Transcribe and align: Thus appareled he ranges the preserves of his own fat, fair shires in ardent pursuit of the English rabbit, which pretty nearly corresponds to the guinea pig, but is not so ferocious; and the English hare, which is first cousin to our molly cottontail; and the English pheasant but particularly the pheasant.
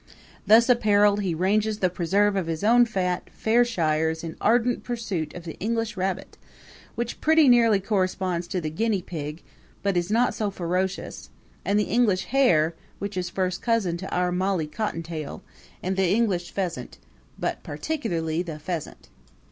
Thus 0.47 0.67
appareled 0.67 1.21
he 1.21 1.35
ranges 1.35 1.77
the 1.77 1.87
preserves 1.87 2.35
of 2.35 2.47
his 2.47 2.63
own 2.63 2.87
fat, 2.87 3.29
fair 3.31 3.63
shires 3.63 4.23
in 4.23 4.35
ardent 4.41 4.83
pursuit 4.83 5.35
of 5.35 5.43
the 5.43 5.59
English 5.59 5.95
rabbit, 5.95 6.39
which 6.95 7.21
pretty 7.21 7.47
nearly 7.47 7.79
corresponds 7.79 8.47
to 8.47 8.59
the 8.59 8.71
guinea 8.71 9.03
pig, 9.03 9.43
but 9.83 9.95
is 9.95 10.09
not 10.09 10.33
so 10.33 10.49
ferocious; 10.49 11.29
and 11.63 11.77
the 11.79 11.83
English 11.83 12.23
hare, 12.25 12.73
which 12.97 13.15
is 13.15 13.29
first 13.29 13.61
cousin 13.61 13.95
to 13.97 14.09
our 14.09 14.31
molly 14.31 14.65
cottontail; 14.65 15.43
and 15.83 15.95
the 15.97 16.09
English 16.09 16.49
pheasant 16.51 16.97
but 17.37 17.61
particularly 17.61 18.41
the 18.41 18.57
pheasant. 18.57 19.09